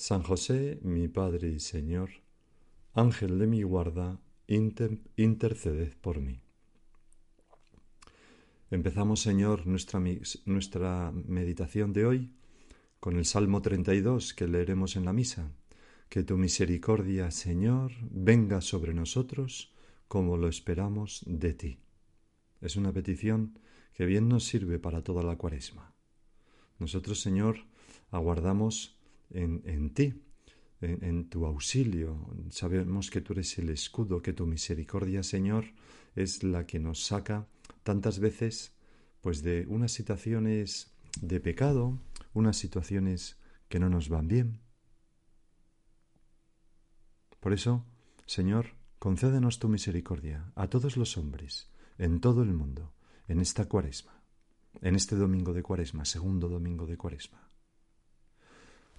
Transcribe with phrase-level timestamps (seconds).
[0.00, 2.10] San José, mi Padre y Señor,
[2.94, 6.40] Ángel de mi guarda, interceded por mí.
[8.70, 10.00] Empezamos, Señor, nuestra,
[10.44, 12.30] nuestra meditación de hoy
[13.00, 15.50] con el Salmo 32 que leeremos en la misa.
[16.08, 19.74] Que tu misericordia, Señor, venga sobre nosotros
[20.06, 21.80] como lo esperamos de ti.
[22.60, 23.58] Es una petición
[23.94, 25.92] que bien nos sirve para toda la cuaresma.
[26.78, 27.64] Nosotros, Señor,
[28.12, 28.97] aguardamos
[29.30, 30.14] en, ti,
[30.80, 32.26] en, tu auxilio.
[32.50, 35.64] Sabemos que tú eres el escudo, que tu misericordia, Señor,
[36.14, 37.46] es la que nos saca
[37.82, 38.74] tantas veces
[39.20, 41.98] pues de unas situaciones de pecado,
[42.32, 43.36] unas situaciones
[43.68, 44.60] que no nos van bien.
[47.40, 47.84] Por eso,
[48.26, 52.92] Señor, concédenos tu misericordia a todos los hombres, en todo el mundo,
[53.26, 54.22] en esta cuaresma,
[54.80, 57.48] en este domingo de cuaresma, segundo domingo de cuaresma.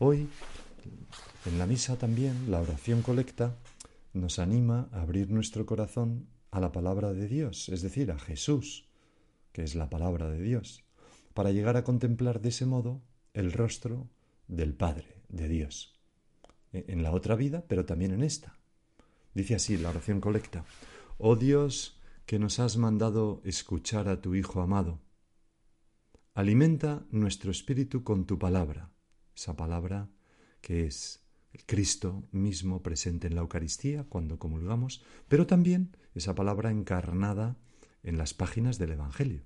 [0.02, 0.30] Hoy,
[1.46, 3.58] en la misa también, la oración colecta
[4.14, 8.88] nos anima a abrir nuestro corazón a la palabra de Dios, es decir, a Jesús,
[9.52, 10.86] que es la palabra de Dios,
[11.34, 13.02] para llegar a contemplar de ese modo
[13.34, 14.08] el rostro
[14.48, 16.00] del Padre, de Dios,
[16.72, 18.58] e, en la otra vida, pero también en esta.
[19.34, 20.64] Dice así la oración colecta,
[21.18, 25.02] Oh Dios, que nos has mandado escuchar a tu Hijo amado,
[26.36, 28.94] alimenta nuestro espíritu con tu palabra
[29.40, 30.10] esa palabra
[30.60, 31.24] que es
[31.54, 37.58] el Cristo mismo presente en la Eucaristía cuando comulgamos, pero también esa palabra encarnada
[38.04, 39.44] en las páginas del Evangelio.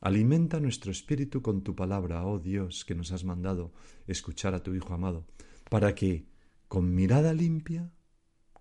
[0.00, 3.72] Alimenta nuestro espíritu con tu palabra, oh Dios, que nos has mandado
[4.06, 5.26] escuchar a tu Hijo amado,
[5.68, 6.26] para que,
[6.68, 7.90] con mirada limpia,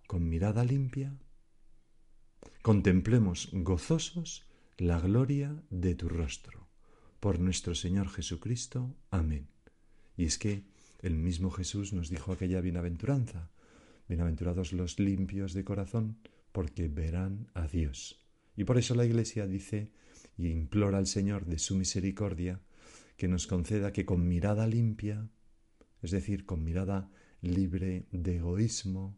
[0.08, 1.16] con mirada limpia,
[2.62, 4.48] contemplemos gozosos
[4.78, 6.68] la gloria de tu rostro.
[7.20, 8.96] Por nuestro Señor Jesucristo.
[9.12, 9.59] Amén.
[10.20, 10.66] Y es que
[11.02, 13.50] el mismo Jesús nos dijo aquella bienaventuranza.
[14.10, 16.18] Bienaventurados los limpios de corazón,
[16.52, 18.20] porque verán a Dios.
[18.58, 19.94] Y por eso la Iglesia dice
[20.38, 22.60] y implora al Señor de su misericordia
[23.16, 25.30] que nos conceda que con mirada limpia,
[26.02, 27.10] es decir, con mirada
[27.42, 29.18] libre de egoísmo,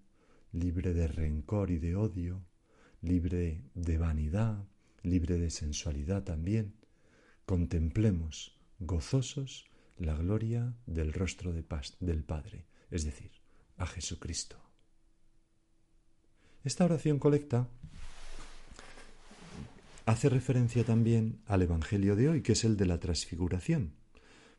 [0.52, 2.46] libre de rencor y de odio,
[3.02, 4.68] libre de vanidad,
[5.02, 6.76] libre de sensualidad también,
[7.48, 9.71] contemplemos gozosos
[10.02, 13.32] la gloria del rostro de paz del Padre, es decir,
[13.78, 14.58] a Jesucristo.
[16.64, 17.68] Esta oración colecta
[20.06, 23.94] hace referencia también al Evangelio de hoy, que es el de la transfiguración.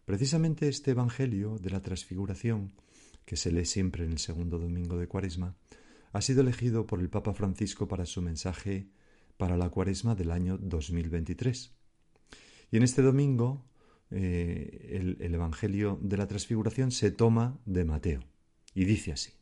[0.04, 2.72] Precisamente este Evangelio de la transfiguración,
[3.24, 5.56] que se lee siempre en el segundo domingo de Cuaresma,
[6.12, 8.90] ha sido elegido por el Papa Francisco para su mensaje
[9.36, 11.72] para la Cuaresma del año 2023.
[12.70, 13.64] Y en este domingo
[14.12, 18.22] eh, el, el Evangelio de la Transfiguración se toma de Mateo
[18.74, 19.32] y dice así.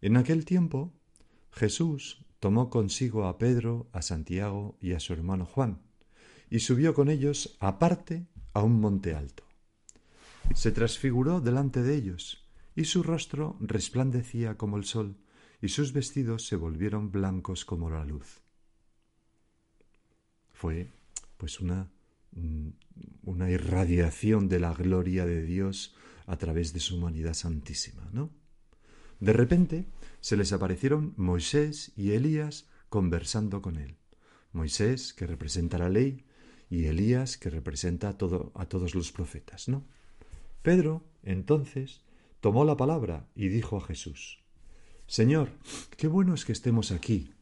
[0.00, 0.92] En aquel tiempo
[1.52, 5.82] Jesús tomó consigo a Pedro, a Santiago y a su hermano Juan,
[6.48, 9.44] y subió con ellos aparte a un monte alto.
[10.54, 15.16] Se transfiguró delante de ellos, y su rostro resplandecía como el sol,
[15.60, 18.40] y sus vestidos se volvieron blancos como la luz.
[20.52, 20.90] Fue
[21.36, 21.90] pues una
[22.32, 25.94] una irradiación de la gloria de Dios
[26.26, 28.30] a través de su humanidad santísima, ¿no?
[29.18, 29.86] De repente
[30.20, 33.96] se les aparecieron Moisés y Elías conversando con él.
[34.52, 36.24] Moisés, que representa la ley,
[36.70, 39.84] y Elías, que representa a, todo, a todos los profetas, ¿no?
[40.62, 42.00] Pedro, entonces,
[42.40, 44.38] tomó la palabra y dijo a Jesús,
[45.06, 45.50] Señor,
[45.96, 47.34] qué bueno es que estemos aquí.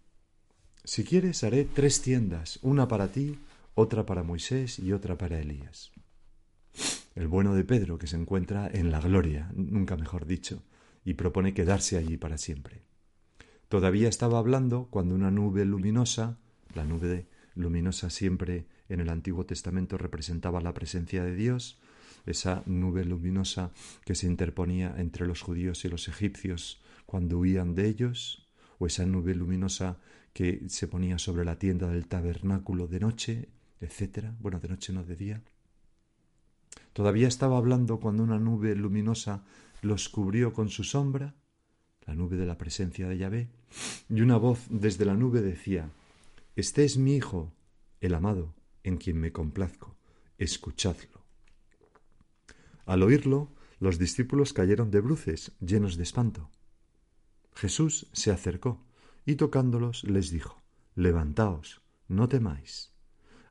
[0.84, 3.38] Si quieres, haré tres tiendas, una para ti,
[3.80, 5.92] otra para Moisés y otra para Elías.
[7.14, 10.64] El bueno de Pedro, que se encuentra en la gloria, nunca mejor dicho,
[11.04, 12.82] y propone quedarse allí para siempre.
[13.68, 16.38] Todavía estaba hablando cuando una nube luminosa,
[16.74, 21.78] la nube luminosa siempre en el Antiguo Testamento representaba la presencia de Dios,
[22.26, 23.70] esa nube luminosa
[24.04, 28.48] que se interponía entre los judíos y los egipcios cuando huían de ellos,
[28.80, 29.98] o esa nube luminosa
[30.32, 33.48] que se ponía sobre la tienda del tabernáculo de noche
[33.80, 35.42] etcétera, bueno, de noche no de día.
[36.92, 39.44] Todavía estaba hablando cuando una nube luminosa
[39.82, 41.34] los cubrió con su sombra,
[42.06, 43.48] la nube de la presencia de Yahvé,
[44.08, 45.90] y una voz desde la nube decía,
[46.56, 47.52] Este es mi Hijo,
[48.00, 49.96] el amado, en quien me complazco,
[50.38, 51.22] escuchadlo.
[52.86, 56.50] Al oírlo, los discípulos cayeron de bruces, llenos de espanto.
[57.54, 58.84] Jesús se acercó
[59.26, 60.62] y tocándolos les dijo,
[60.94, 62.92] Levantaos, no temáis.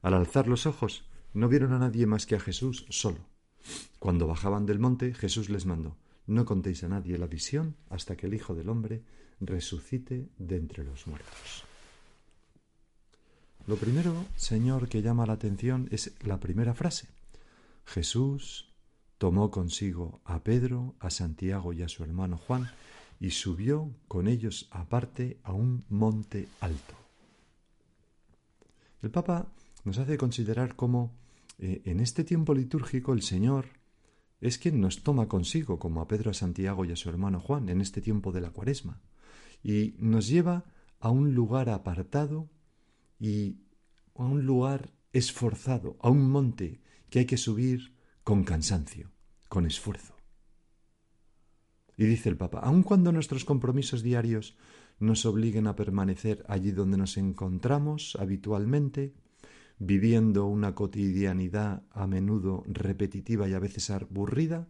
[0.01, 1.03] Al alzar los ojos,
[1.33, 3.19] no vieron a nadie más que a Jesús solo.
[3.99, 8.27] Cuando bajaban del monte, Jesús les mandó, No contéis a nadie la visión hasta que
[8.27, 9.03] el Hijo del Hombre
[9.39, 11.63] resucite de entre los muertos.
[13.67, 17.09] Lo primero, Señor, que llama la atención es la primera frase.
[17.85, 18.73] Jesús
[19.17, 22.69] tomó consigo a Pedro, a Santiago y a su hermano Juan,
[23.19, 26.93] y subió con ellos aparte a un monte alto.
[29.01, 29.47] El Papa
[29.87, 31.15] nos hace considerar cómo
[31.59, 33.67] eh, en este tiempo litúrgico el Señor
[34.41, 37.69] es quien nos toma consigo, como a Pedro, a Santiago y a su hermano Juan,
[37.69, 39.01] en este tiempo de la cuaresma,
[39.63, 40.65] y nos lleva
[40.99, 42.49] a un lugar apartado
[43.17, 43.61] y
[44.15, 47.95] a un lugar esforzado, a un monte que hay que subir
[48.25, 49.13] con cansancio,
[49.47, 50.17] con esfuerzo.
[51.95, 54.57] Y dice el Papa, aun cuando nuestros compromisos diarios
[54.99, 59.15] nos obliguen a permanecer allí donde nos encontramos habitualmente,
[59.79, 64.67] viviendo una cotidianidad a menudo repetitiva y a veces aburrida,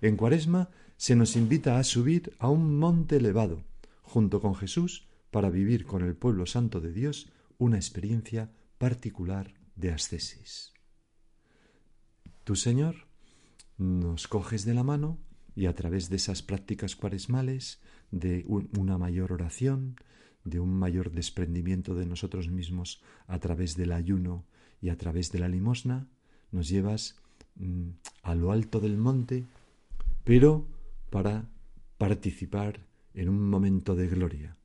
[0.00, 3.64] en Cuaresma se nos invita a subir a un monte elevado,
[4.02, 9.92] junto con Jesús, para vivir con el pueblo santo de Dios una experiencia particular de
[9.92, 10.72] ascesis.
[12.44, 13.06] Tú, Señor,
[13.76, 15.18] nos coges de la mano
[15.54, 17.80] y a través de esas prácticas cuaresmales,
[18.10, 19.96] de una mayor oración,
[20.48, 24.44] de un mayor desprendimiento de nosotros mismos a través del ayuno
[24.80, 26.08] y a través de la limosna,
[26.50, 27.16] nos llevas
[27.56, 27.88] mm,
[28.22, 29.44] a lo alto del monte,
[30.24, 30.66] pero
[31.10, 31.48] para
[31.96, 34.56] participar en un momento de gloria,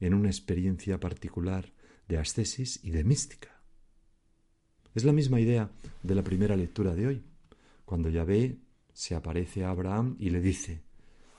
[0.00, 1.72] en una experiencia particular
[2.08, 3.60] de ascesis y de mística.
[4.94, 5.70] Es la misma idea
[6.02, 7.22] de la primera lectura de hoy,
[7.84, 8.58] cuando Yahvé
[8.92, 10.82] se aparece a Abraham y le dice,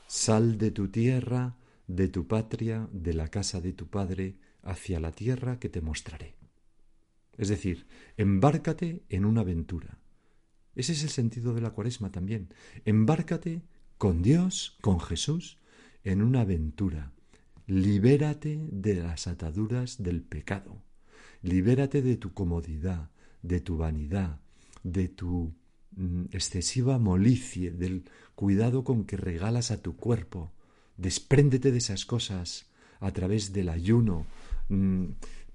[0.08, 1.56] Sal de tu tierra,
[1.88, 6.36] de tu patria, de la casa de tu padre, hacia la tierra que te mostraré.
[7.38, 7.88] Es decir,
[8.18, 9.98] embárcate en una aventura.
[10.76, 12.54] Ese es el sentido de la cuaresma también.
[12.86, 13.62] Embárcate
[13.98, 15.58] con Dios, con Jesús,
[16.04, 17.12] en una aventura.
[17.68, 20.82] Libérate de las ataduras del pecado.
[21.42, 24.40] Libérate de tu comodidad, de tu vanidad,
[24.84, 25.54] de tu
[25.96, 28.06] Mm, excesiva molicie, del
[28.36, 30.52] cuidado con que regalas a tu cuerpo.
[30.98, 32.68] Despréndete de esas cosas
[33.00, 34.26] a través del ayuno.
[34.70, 35.06] Mm,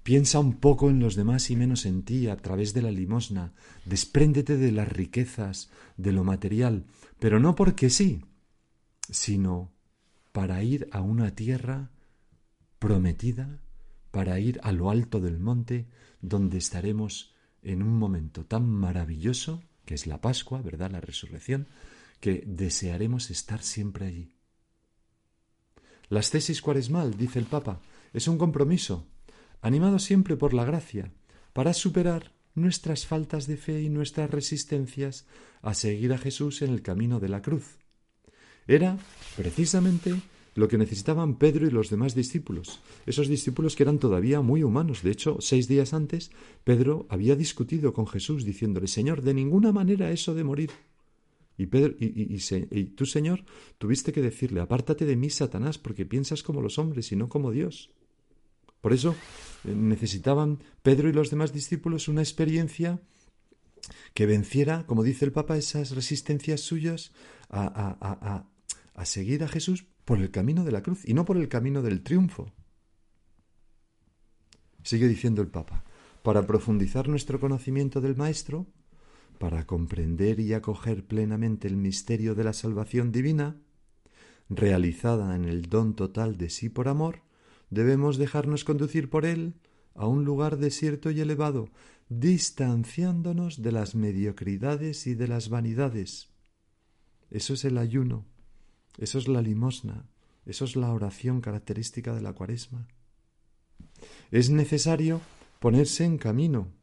[0.03, 3.53] piensa un poco en los demás y menos en ti a través de la limosna.
[3.85, 6.85] Despréndete de las riquezas, de lo material,
[7.19, 8.23] pero no porque sí,
[9.09, 9.71] sino
[10.31, 11.91] para ir a una tierra
[12.79, 13.59] prometida,
[14.11, 15.87] para ir a lo alto del monte,
[16.21, 20.91] donde estaremos en un momento tan maravilloso que es la Pascua, ¿verdad?
[20.91, 21.67] La resurrección,
[22.19, 24.38] que desearemos estar siempre allí.
[26.09, 27.81] La ascesis cuaresmal, dice el Papa,
[28.13, 29.05] es un compromiso,
[29.61, 31.11] animado siempre por la gracia,
[31.53, 35.27] para superar nuestras faltas de fe y nuestras resistencias
[35.61, 37.77] a seguir a Jesús en el camino de la cruz.
[38.67, 38.97] Era,
[39.37, 40.15] precisamente,
[40.55, 45.03] lo que necesitaban Pedro y los demás discípulos, esos discípulos que eran todavía muy humanos.
[45.03, 46.31] De hecho, seis días antes,
[46.63, 50.71] Pedro había discutido con Jesús diciéndole, Señor, de ninguna manera eso de morir.
[51.59, 53.43] Y, Pedro, y, tú, Señor,
[53.77, 57.51] tuviste que decirle, apártate de mí, Satanás, porque piensas como los hombres y no como
[57.51, 57.91] Dios.
[58.79, 59.13] Por eso
[59.65, 63.01] eh, necesitaban Pedro y los demás discípulos una experiencia
[64.13, 67.11] que venciera, como dice el Papa, esas resistencias suyas
[67.49, 68.49] a, a, a,
[68.93, 71.81] a seguir a Jesús por el camino de la cruz y no por el camino
[71.81, 72.53] del triunfo.
[74.81, 75.83] Sigue diciendo el Papa,
[76.23, 78.65] para profundizar nuestro conocimiento del Maestro,
[79.39, 83.57] para comprender y acoger plenamente el misterio de la salvación divina,
[84.49, 87.23] realizada en el don total de sí por amor,
[87.69, 89.55] debemos dejarnos conducir por él
[89.95, 91.69] a un lugar desierto y elevado,
[92.09, 96.29] distanciándonos de las mediocridades y de las vanidades.
[97.31, 98.25] Eso es el ayuno,
[98.97, 100.09] eso es la limosna,
[100.45, 102.87] eso es la oración característica de la cuaresma.
[104.31, 105.21] Es necesario
[105.59, 106.73] ponerse en camino,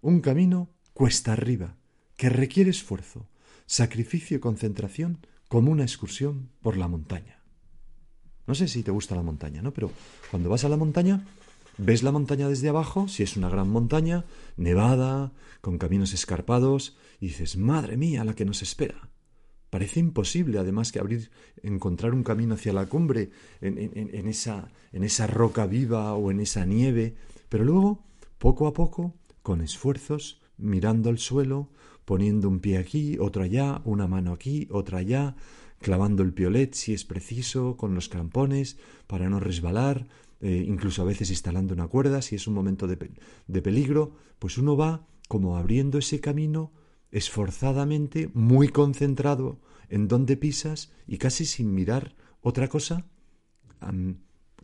[0.00, 1.76] un camino cuesta arriba,
[2.16, 3.28] que requiere esfuerzo,
[3.66, 7.40] sacrificio y concentración como una excursión por la montaña.
[8.48, 9.72] No sé si te gusta la montaña, ¿no?
[9.72, 9.92] Pero
[10.32, 11.24] cuando vas a la montaña,
[11.76, 14.24] ves la montaña desde abajo, si es una gran montaña,
[14.56, 19.08] nevada, con caminos escarpados, y dices, madre mía, la que nos espera.
[19.70, 21.30] Parece imposible, además, que abrir,
[21.62, 26.66] encontrar un camino hacia la cumbre en, esa, en esa roca viva o en esa
[26.66, 27.14] nieve,
[27.48, 28.04] pero luego,
[28.38, 29.14] poco a poco,
[29.44, 31.70] con esfuerzos, mirando al suelo,
[32.04, 35.36] poniendo un pie aquí, otro allá, una mano aquí, otra allá,
[35.80, 40.06] clavando el piolet si es preciso, con los crampones, para no resbalar,
[40.40, 43.10] eh, incluso a veces instalando una cuerda si es un momento de,
[43.46, 46.72] de peligro, pues uno va como abriendo ese camino
[47.10, 53.06] esforzadamente, muy concentrado en dónde pisas y casi sin mirar otra cosa,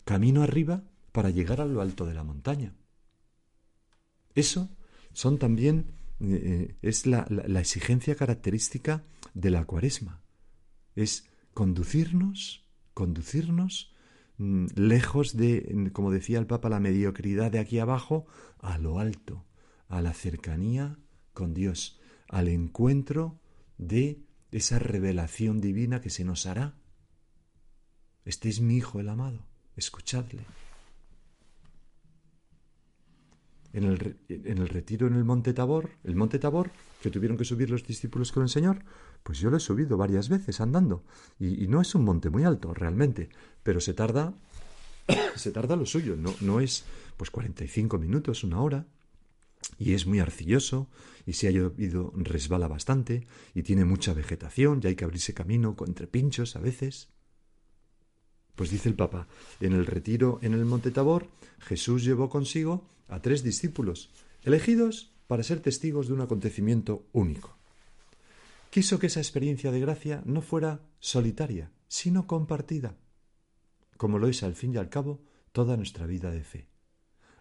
[0.04, 2.74] camino arriba para llegar a lo alto de la montaña.
[4.34, 4.68] Eso
[5.14, 6.26] son también eh,
[6.70, 7.26] eh, es la,
[7.58, 10.22] exigencia característica de la cuaresma.
[10.94, 13.94] Es conducirnos, conducirnos
[14.38, 18.26] mm, lejos de, como decía el Papa, la mediocridad de aquí abajo,
[18.58, 19.44] a lo alto,
[19.88, 20.98] a la cercanía
[21.32, 23.40] con Dios, al encuentro
[23.78, 26.76] de esa revelación divina que se nos hará.
[28.24, 30.44] Este es mi Hijo el amado, escuchadle.
[33.74, 36.70] En el, en el, retiro en el Monte Tabor, el Monte Tabor,
[37.02, 38.84] que tuvieron que subir los discípulos con el Señor,
[39.22, 41.02] pues yo lo he subido varias veces andando.
[41.40, 43.28] Y, no es un monte muy alto, realmente,
[43.62, 44.32] pero se tarda,
[45.34, 46.84] se tarda lo suyo, no, no es
[47.16, 48.86] pues 45 minutos, una hora
[49.78, 50.88] y es muy arcilloso
[51.26, 55.74] y si ha llovido resbala bastante y tiene mucha vegetación y hay que abrirse camino
[55.86, 57.08] entre pinchos a veces.
[58.54, 59.26] Pues dice el Papa,
[59.60, 61.28] en el retiro en el Monte Tabor,
[61.58, 64.10] Jesús llevó consigo a tres discípulos,
[64.42, 67.56] elegidos para ser testigos de un acontecimiento único.
[68.70, 72.96] Quiso que esa experiencia de gracia no fuera solitaria, sino compartida,
[73.96, 76.68] como lo es al fin y al cabo toda nuestra vida de fe.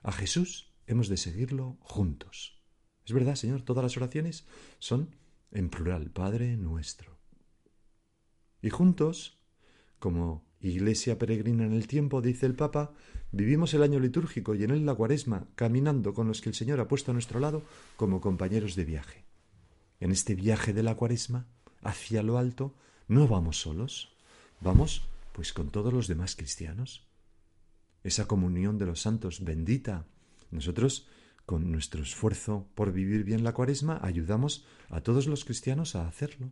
[0.04, 2.62] A Jesús hemos de seguirlo juntos.
[3.06, 4.46] Es verdad, Señor, todas las oraciones
[4.80, 5.16] son
[5.52, 7.18] en plural, Padre nuestro.
[8.62, 9.40] Y juntos,
[10.00, 12.94] como Iglesia peregrina en el tiempo, dice el Papa,
[13.32, 16.80] vivimos el año litúrgico y en él la cuaresma, caminando con los que el Señor
[16.80, 17.64] ha puesto a nuestro lado
[17.98, 19.26] como compañeros de viaje.
[20.00, 21.48] En este viaje de la cuaresma,
[21.82, 22.74] hacia lo alto,
[23.08, 24.16] no vamos solos,
[24.62, 25.04] vamos
[25.34, 27.06] pues con todos los demás cristianos.
[28.04, 30.06] Esa comunión de los santos bendita
[30.54, 31.08] nosotros,
[31.46, 36.52] con nuestro esfuerzo por vivir bien la cuaresma, ayudamos a todos los cristianos a hacerlo.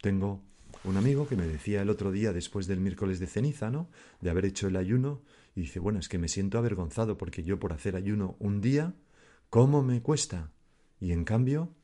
[0.00, 0.44] Tengo
[0.84, 3.88] un amigo que me decía el otro día, después del miércoles de ceniza, ¿no?
[4.20, 5.22] De haber hecho el ayuno,
[5.54, 8.94] y dice, bueno, es que me siento avergonzado porque yo por hacer ayuno un día,
[9.50, 10.52] ¿cómo me cuesta?
[11.00, 11.74] Y en cambio,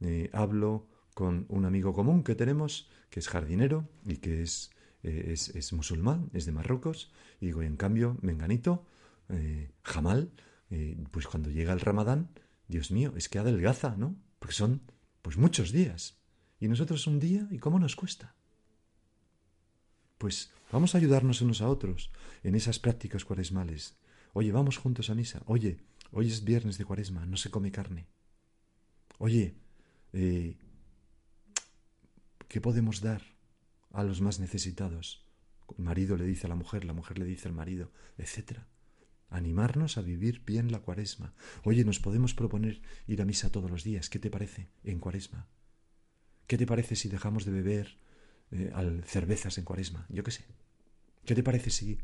[0.00, 4.70] eh, hablo con un amigo común que tenemos, que es jardinero y que es
[5.02, 8.86] eh, es, musulmán, es de Marruecos, y digo, en cambio, Menganito,
[9.28, 10.32] eh, Jamal,
[11.12, 12.30] pues cuando llega el Ramadán,
[12.66, 14.16] Dios mío, es que adelgaza, ¿no?
[14.38, 14.82] Porque son
[15.22, 16.18] pues muchos días.
[16.58, 18.34] Y nosotros un día, ¿y cómo nos cuesta?
[20.18, 22.10] Pues vamos a ayudarnos unos a otros
[22.42, 23.96] en esas prácticas cuaresmales.
[24.32, 25.42] Oye, vamos juntos a misa.
[25.46, 25.78] Oye,
[26.12, 28.06] hoy es viernes de cuaresma, no se come carne.
[29.18, 29.54] Oye,
[30.12, 30.56] ¿qué
[32.60, 33.34] podemos dar?
[33.94, 35.24] a los más necesitados.
[35.78, 38.58] El marido le dice a la mujer, la mujer le dice al marido, etc.
[39.30, 41.32] Animarnos a vivir bien la cuaresma.
[41.62, 44.10] Oye, nos podemos proponer ir a misa todos los días.
[44.10, 45.46] ¿Qué te parece en cuaresma?
[46.46, 47.96] ¿Qué te parece si dejamos de beber
[48.54, 50.06] eh, al cervezas en cuaresma?
[50.08, 50.44] Yo qué sé.
[51.24, 51.98] ¿Qué te parece si...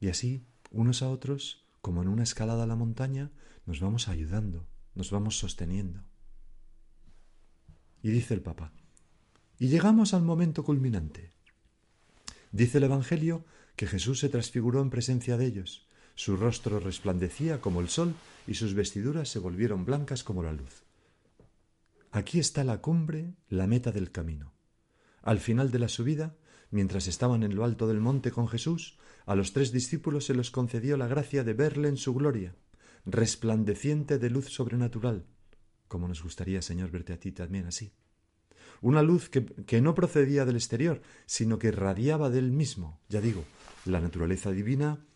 [0.00, 3.30] Y así, unos a otros, como en una escalada a la montaña,
[3.64, 6.04] nos vamos ayudando, nos vamos sosteniendo.
[8.02, 8.72] Y dice el Papa,
[9.58, 11.32] y llegamos al momento culminante.
[12.52, 13.44] Dice el Evangelio
[13.76, 15.88] que Jesús se transfiguró en presencia de ellos.
[16.14, 18.14] Su rostro resplandecía como el sol
[18.46, 20.83] y sus vestiduras se volvieron blancas como la luz.
[22.14, 24.52] Aquí está la cumbre, la meta del camino.
[25.20, 26.36] Al final de la subida,
[26.70, 30.52] mientras estaban en lo alto del monte con Jesús, a los tres discípulos se les
[30.52, 32.54] concedió la gracia de verle en su gloria,
[33.04, 35.26] resplandeciente de luz sobrenatural.
[35.88, 37.92] Como nos gustaría, Señor, verte a ti también así
[38.80, 43.00] una luz que, no procedía del exterior, sino que irradiaba del mismo.
[43.08, 43.44] Ya digo,
[43.86, 45.06] la naturaleza divina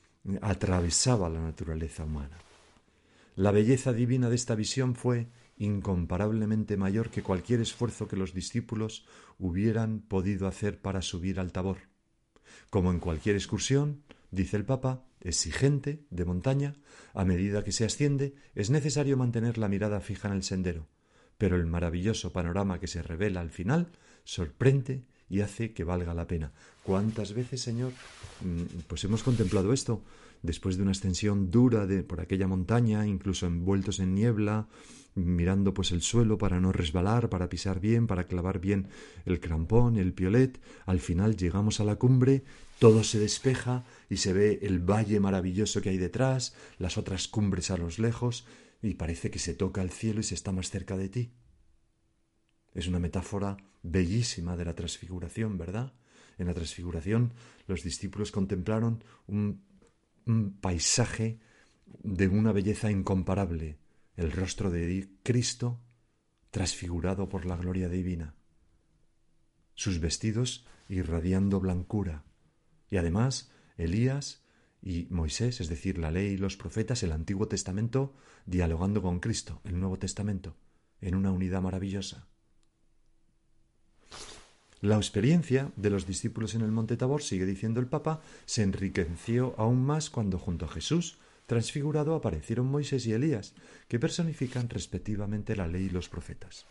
[0.40, 2.38] atravesaba la naturaleza humana.
[3.37, 5.28] La belleza divina de esta visión fue
[5.59, 9.07] incomparablemente mayor que cualquier esfuerzo que los discípulos
[9.38, 11.79] hubieran podido hacer para subir al Tabor.
[12.71, 16.75] Como en cualquier excursión, dice el Papa, exigente, de montaña,
[17.15, 20.87] a medida que se asciende, es necesario mantener la mirada fija en el sendero,
[21.37, 23.88] pero el maravilloso panorama que se revela al final
[24.25, 26.53] sorprende y hace que valga la pena.
[26.83, 27.93] ¿Cuántas veces, Señor,
[28.43, 30.03] mm, pues hemos contemplado esto?
[30.43, 34.69] Después de una ascensión dura de, por aquella montaña, incluso envueltos en niebla,
[35.15, 38.88] mirando pues el suelo para no resbalar, para pisar bien, para clavar bien
[39.25, 40.61] el crampón, el piolet.
[40.87, 42.45] Al final llegamos a la cumbre,
[42.79, 47.71] todo se despeja y se ve el valle maravilloso que hay detrás, las otras cumbres
[47.71, 48.47] a los lejos,
[48.83, 51.33] y parece que se toca el cielo y se está más cerca de ti.
[52.75, 55.95] Es una metáfora bellísima de la transfiguración, ¿verdad?
[56.38, 57.33] En la transfiguración
[57.67, 59.65] los discípulos contemplaron un,
[60.27, 61.41] un paisaje
[62.03, 63.79] de una belleza incomparable,
[64.19, 65.81] el rostro de Cristo
[66.51, 68.35] transfigurado por la gloria divina,
[69.75, 72.25] sus vestidos irradiando blancura,
[72.91, 74.43] y además Elías
[74.83, 78.13] y Moisés, es decir, la ley y los profetas, el Antiguo Testamento,
[78.45, 80.57] dialogando con Cristo, el Nuevo Testamento,
[81.01, 82.27] en una unidad maravillosa.
[84.81, 89.55] La experiencia de los discípulos en el Monte Tabor, sigue diciendo el Papa, se enriqueció
[89.59, 93.55] aún más cuando junto a Jesús Transfigurado aparecieron Moisés y Elías,
[93.88, 96.67] que personifican respectivamente la ley y los profetas.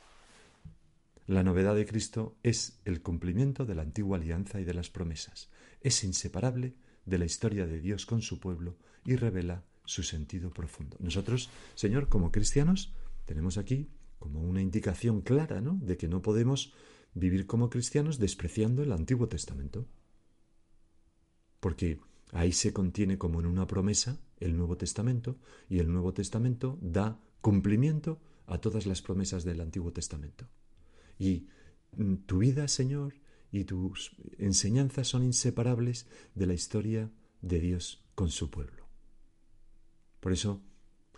[1.25, 5.49] La novedad de Cristo es el cumplimiento de la antigua alianza y de las promesas.
[5.81, 6.75] Es inseparable
[7.07, 10.95] de la historia de Dios con su pueblo y revela su sentido profundo.
[10.99, 12.93] Nosotros, Señor, como cristianos,
[13.25, 15.79] tenemos aquí como una indicación clara, ¿no?
[15.81, 16.71] de que no podemos
[17.15, 19.87] vivir como cristianos despreciando el Antiguo Testamento.
[21.59, 21.99] Porque
[22.31, 25.37] Ahí se contiene como en una promesa el Nuevo Testamento
[25.69, 30.47] y el Nuevo Testamento da cumplimiento a todas las promesas del Antiguo Testamento.
[31.17, 31.47] Y
[31.95, 33.15] mm, tu vida, Señor,
[33.51, 38.87] y tus enseñanzas son inseparables de la historia de Dios con su pueblo.
[40.19, 40.61] Por eso,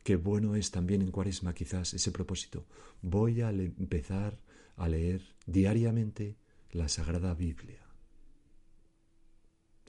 [0.03, 2.65] qué bueno es también en Cuaresma quizás ese propósito.
[3.01, 4.39] Voy a empezar
[4.75, 6.37] a leer diariamente
[6.71, 7.88] la Sagrada Biblia.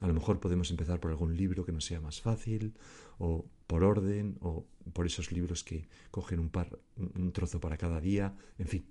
[0.01, 2.75] A lo mejor podemos empezar por algún libro que nos sea más fácil,
[3.19, 8.01] o por orden, o por esos libros que cogen un, par, un trozo para cada
[8.01, 8.85] día, en fin.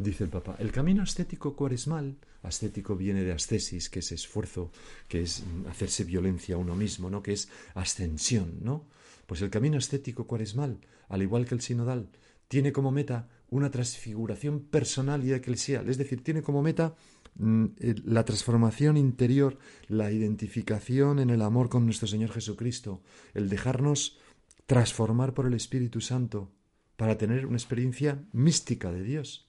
[0.00, 4.72] Dice el Papa, el camino ascético cuaresmal, ascético viene de ascesis, que es esfuerzo,
[5.08, 7.22] que es hacerse violencia a uno mismo, ¿no?
[7.22, 8.86] que es ascensión, ¿no?
[9.26, 10.80] Pues el camino ascético cuaresmal,
[11.10, 12.08] al igual que el sinodal,
[12.48, 16.94] tiene como meta una transfiguración personal y eclesial, es decir, tiene como meta
[17.40, 23.02] la transformación interior, la identificación en el amor con nuestro Señor Jesucristo,
[23.34, 24.18] el dejarnos
[24.66, 26.52] transformar por el Espíritu Santo
[26.96, 29.48] para tener una experiencia mística de Dios.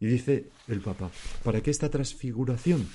[0.00, 1.10] Y dice el Papa,
[1.42, 2.86] para que esta transfiguración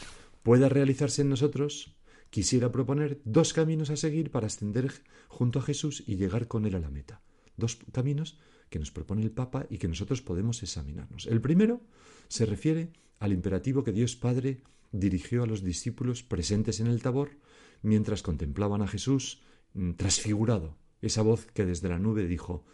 [0.41, 1.97] pueda realizarse en nosotros,
[2.29, 4.91] quisiera proponer dos caminos a seguir para ascender
[5.27, 7.21] junto a Jesús y llegar con Él a la meta.
[7.57, 8.39] Dos caminos
[8.73, 11.27] que nos propone el Papa y que nosotros podemos examinarnos.
[11.27, 11.81] El primero
[12.27, 17.37] se refiere al imperativo que Dios Padre dirigió a los discípulos presentes en el Tabor
[17.83, 19.43] mientras contemplaban a Jesús
[19.75, 22.65] mm, transfigurado, esa voz que desde la nube dijo,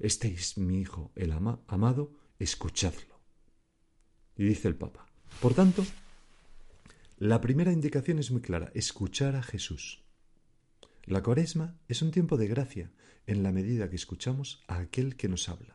[0.00, 3.20] Este es mi Hijo, el amado, escuchadlo.
[4.36, 5.06] Y dice el Papa,
[5.40, 5.84] por tanto,
[7.18, 10.03] la primera indicación es muy clara, escuchar a Jesús.
[11.06, 12.90] La cuaresma es un tiempo de gracia
[13.26, 15.74] en la medida que escuchamos a aquel que nos habla.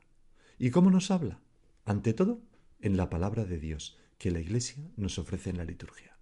[0.58, 1.40] ¿Y cómo nos habla?
[1.86, 2.42] Ante todo,
[2.82, 6.18] en la palabra de Dios que la Iglesia nos ofrece en la liturgia.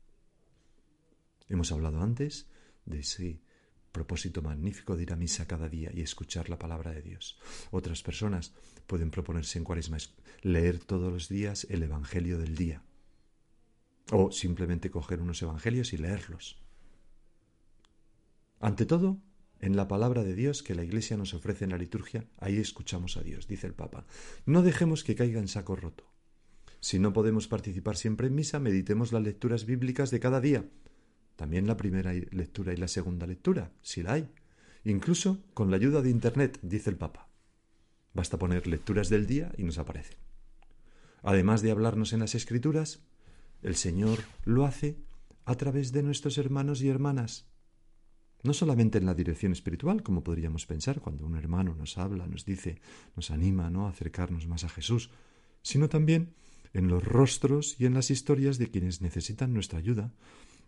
[1.48, 2.50] Hemos hablado antes
[2.86, 3.42] de ese
[3.92, 7.40] propósito magnífico de ir a misa cada día y escuchar la palabra de Dios.
[7.72, 8.54] Otras personas
[8.86, 9.98] pueden proponerse en cuaresma
[10.42, 12.84] leer todos los días el Evangelio del día
[14.12, 16.62] o simplemente coger unos evangelios y leerlos.
[18.60, 19.22] Ante todo,
[19.60, 23.18] en la palabra de Dios que la Iglesia nos ofrece en la liturgia, ahí escuchamos
[23.18, 24.06] a Dios, dice el Papa.
[24.46, 26.06] No dejemos que caiga en saco roto.
[26.80, 30.70] Si no podemos participar siempre en misa, meditemos las lecturas bíblicas de cada día.
[31.36, 34.30] También la primera lectura y la segunda lectura, si la hay.
[34.84, 37.30] Incluso con la ayuda de Internet, dice el Papa.
[38.14, 40.18] Basta poner lecturas del día y nos aparecen.
[41.24, 43.04] Además de hablarnos en las Escrituras,
[43.62, 44.98] el Señor lo hace
[45.46, 47.48] a través de nuestros hermanos y hermanas,
[48.44, 52.46] no solamente en la dirección espiritual, como podríamos pensar cuando un hermano nos habla, nos
[52.46, 52.80] dice,
[53.16, 53.88] nos anima ¿no?
[53.88, 55.10] a acercarnos más a Jesús,
[55.62, 56.34] sino también
[56.74, 60.14] en los rostros y en las historias de quienes necesitan nuestra ayuda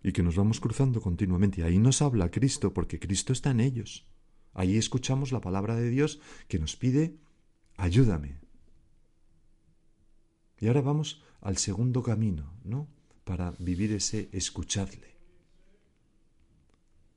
[0.04, 1.64] y que nos vamos cruzando continuamente.
[1.64, 4.08] Ahí nos habla Cristo porque Cristo está en ellos.
[4.54, 7.16] Ahí escuchamos la palabra de Dios que nos pide,
[7.78, 8.40] ayúdame.
[10.60, 12.88] Y ahora vamos al segundo camino, ¿no?
[13.24, 15.19] Para vivir ese escuchadle.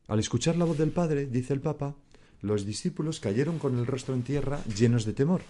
[0.08, 1.96] Al escuchar la voz del Padre, dice el Papa,
[2.40, 5.42] los discípulos cayeron con el rostro en tierra llenos de temor.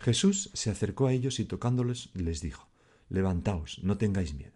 [0.00, 2.68] Jesús se acercó a ellos y tocándoles les dijo,
[3.08, 4.54] Levantaos, no tengáis miedo.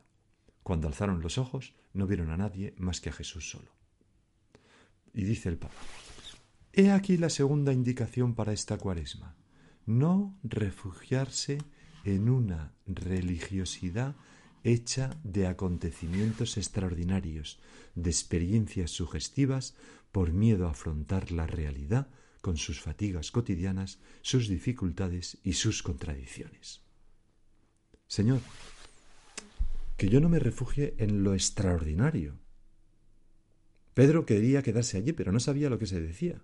[0.62, 3.70] Cuando alzaron los ojos, no vieron a nadie más que a Jesús solo.
[5.12, 5.76] Y dice el Papa,
[6.72, 9.34] He aquí la segunda indicación para esta cuaresma.
[9.86, 11.58] No refugiarse
[12.04, 14.16] en una religiosidad
[14.66, 17.58] hecha de acontecimientos extraordinarios,
[17.94, 19.74] de experiencias sugestivas,
[20.12, 22.08] por miedo a afrontar la realidad
[22.40, 26.80] con sus fatigas cotidianas, sus dificultades y sus contradicciones.
[28.08, 28.40] Señor,
[29.96, 32.38] que yo no me refugie en lo extraordinario.
[33.94, 36.42] Pedro quería quedarse allí, pero no sabía lo que se decía.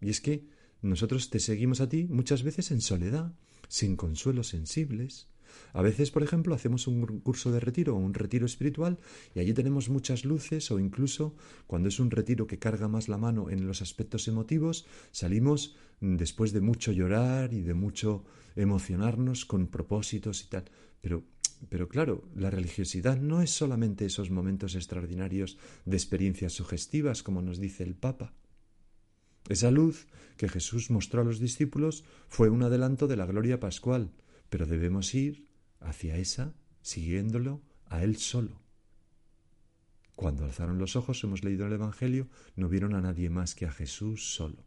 [0.00, 0.46] Y es que
[0.82, 3.32] nosotros te seguimos a ti muchas veces en soledad,
[3.68, 5.28] sin consuelos sensibles.
[5.72, 8.98] A veces, por ejemplo, hacemos un curso de retiro o un retiro espiritual
[9.34, 11.34] y allí tenemos muchas luces o incluso
[11.66, 16.52] cuando es un retiro que carga más la mano en los aspectos emotivos, salimos después
[16.52, 20.64] de mucho llorar y de mucho emocionarnos con propósitos y tal.
[21.00, 21.24] Pero
[21.68, 27.58] pero claro, la religiosidad no es solamente esos momentos extraordinarios de experiencias sugestivas, como nos
[27.58, 28.34] dice el Papa.
[29.48, 34.12] Esa luz que Jesús mostró a los discípulos fue un adelanto de la gloria pascual,
[34.50, 35.45] pero debemos ir
[35.80, 38.62] hacia esa siguiéndolo a Él solo.
[40.14, 43.72] Cuando alzaron los ojos, hemos leído el Evangelio, no vieron a nadie más que a
[43.72, 44.64] Jesús solo.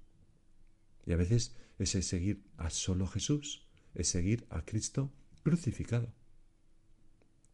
[1.05, 5.11] Y a veces ese seguir a solo Jesús es seguir a Cristo
[5.43, 6.13] crucificado.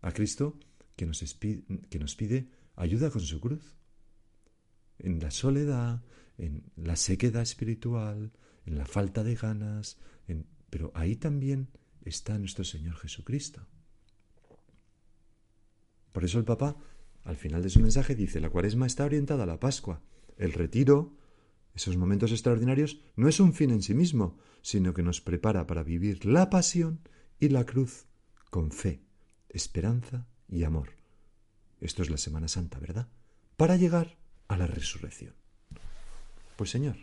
[0.02, 0.60] A Cristo
[0.96, 3.76] que nos, que nos pide ayuda con su cruz.
[5.00, 6.04] En la soledad,
[6.38, 8.34] en la sequedad espiritual,
[8.66, 9.98] en la falta de ganas,
[10.70, 11.70] pero ahí también
[12.06, 13.68] está nuestro Señor Jesucristo.
[16.12, 16.78] Por eso el Papa,
[17.24, 20.02] al final de su mensaje, dice, la cuaresma está orientada a la Pascua.
[20.38, 21.18] El retiro,
[21.74, 25.84] esos momentos extraordinarios, no es un fin en sí mismo, sino que nos prepara para
[25.84, 27.02] vivir la pasión
[27.40, 28.06] y la cruz
[28.50, 29.02] con fe,
[29.50, 30.92] esperanza y amor.
[31.82, 33.10] Esto es la Semana Santa, ¿verdad?
[33.58, 35.34] Para llegar a la resurrección.
[36.56, 36.96] Pues Señor,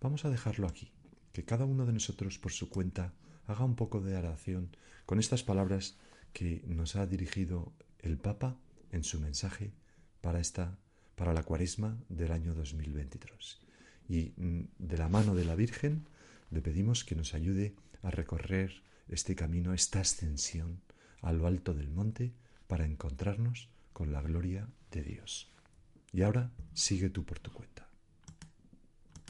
[0.00, 0.92] vamos a dejarlo aquí,
[1.32, 3.14] que cada uno de nosotros por su cuenta
[3.48, 4.70] haga un poco de oración
[5.06, 5.96] con estas palabras
[6.32, 8.56] que nos ha dirigido el Papa
[8.92, 9.72] en su mensaje
[10.20, 10.78] para esta
[11.16, 13.58] para la Cuaresma del año 2023.
[14.08, 16.06] Y mm, de la mano de la Virgen
[16.50, 20.80] le pedimos que nos ayude a recorrer este camino, esta ascensión
[21.20, 22.32] a lo alto del monte
[22.68, 25.50] para encontrarnos con la gloria de Dios.
[26.12, 27.87] Y ahora sigue tú por tu cuenta.